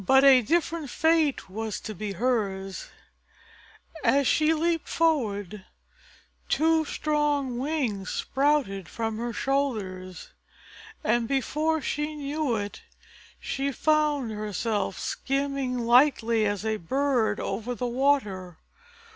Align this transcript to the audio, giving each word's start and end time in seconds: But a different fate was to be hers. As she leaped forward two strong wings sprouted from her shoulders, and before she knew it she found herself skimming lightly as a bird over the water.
But 0.03 0.23
a 0.23 0.41
different 0.41 0.89
fate 0.89 1.47
was 1.47 1.79
to 1.81 1.93
be 1.93 2.13
hers. 2.13 2.87
As 4.03 4.25
she 4.25 4.51
leaped 4.51 4.87
forward 4.87 5.63
two 6.49 6.85
strong 6.85 7.59
wings 7.59 8.09
sprouted 8.09 8.89
from 8.89 9.19
her 9.19 9.31
shoulders, 9.31 10.29
and 11.03 11.27
before 11.27 11.81
she 11.83 12.15
knew 12.15 12.55
it 12.55 12.81
she 13.39 13.71
found 13.71 14.31
herself 14.31 14.97
skimming 14.97 15.77
lightly 15.77 16.47
as 16.47 16.65
a 16.65 16.77
bird 16.77 17.39
over 17.39 17.75
the 17.75 17.85
water. 17.85 18.57